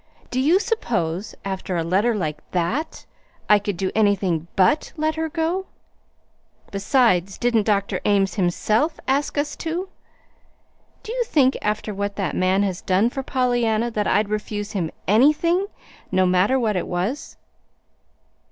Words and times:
Do 0.31 0.39
you 0.39 0.59
suppose, 0.59 1.35
after 1.45 1.77
a 1.77 1.83
letter 1.83 2.15
like 2.15 2.39
that, 2.53 3.05
I 3.47 3.59
could 3.59 3.77
do 3.77 3.91
anything 3.93 4.47
BUT 4.55 4.93
let 4.97 5.13
her 5.13 5.29
go? 5.29 5.67
Besides, 6.71 7.37
didn't 7.37 7.67
Dr. 7.67 8.01
Ames 8.03 8.33
HIMSELF 8.33 8.99
ask 9.07 9.37
us 9.37 9.55
to? 9.57 9.89
Do 11.03 11.13
you 11.13 11.23
think, 11.25 11.55
after 11.61 11.93
what 11.93 12.15
that 12.15 12.35
man 12.35 12.63
has 12.63 12.81
done 12.81 13.11
for 13.11 13.21
Pollyanna, 13.21 13.91
that 13.91 14.07
I'd 14.07 14.29
refuse 14.29 14.71
him 14.71 14.89
ANYTHING 15.07 15.67
no 16.11 16.25
matter 16.25 16.57
what 16.59 16.75
it 16.75 16.87
was?" 16.87 17.37